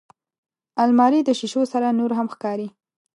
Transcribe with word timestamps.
الماري 0.83 1.19
د 1.23 1.29
شیشو 1.39 1.61
سره 1.73 1.87
نورهم 1.99 2.27
ښکاري 2.33 2.67